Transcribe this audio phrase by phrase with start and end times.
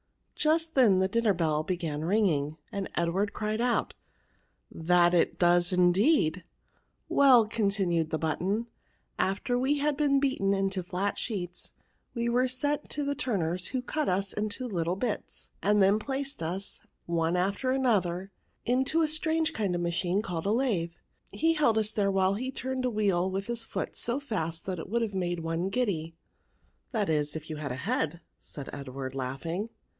[0.35, 3.93] Just then the dinner bell began ringing, and Edward cried out,
[4.75, 6.43] '^ That it does indeed."
[7.07, 8.65] Well," continued the button,
[9.19, 11.73] after we had been beaten into flat sheets,
[12.15, 16.41] we were tent to the turner's, who cut us into little bits, and then placed
[16.41, 18.31] us, one after the other,
[18.65, 20.93] into a strange kind of machine, called a lathe:
[21.31, 23.09] he held us there while he turned a PRONOUNS.
[23.13, 26.15] 181 wheel with his foot so fast that it would have made one giddy,"
[26.87, 29.69] ^' That is, if you had had a head," said £d* ward laughing.